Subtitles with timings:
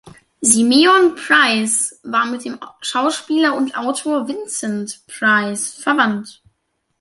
[0.41, 6.41] Simeon Price war mit dem Schauspieler und Autor Vincent Price verwandt.